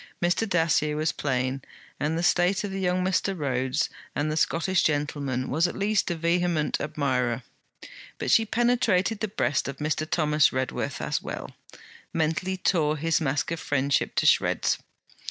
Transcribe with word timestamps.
Mr. 0.19 0.49
Dacier 0.49 0.95
was 0.95 1.11
plain, 1.11 1.61
and 1.99 2.17
the 2.17 2.23
state 2.23 2.63
of 2.63 2.73
young 2.73 3.05
Mr. 3.05 3.37
Rhodes; 3.37 3.87
and 4.15 4.31
the 4.31 4.35
Scottish 4.35 4.81
gentleman 4.81 5.47
was 5.47 5.67
at 5.67 5.75
least 5.77 6.09
a 6.09 6.15
vehement 6.15 6.81
admirer. 6.81 7.43
But 8.17 8.31
she 8.31 8.47
penetrated 8.47 9.19
the 9.19 9.27
breast 9.27 9.67
of 9.67 9.77
Mr. 9.77 10.09
Thomas 10.09 10.51
Redworth 10.51 11.01
as 11.01 11.21
well, 11.21 11.51
mentally 12.13 12.57
tore 12.57 12.97
his 12.97 13.21
mask 13.21 13.51
of 13.51 13.59
friendship 13.59 14.15
to 14.15 14.25
shreds. 14.25 14.79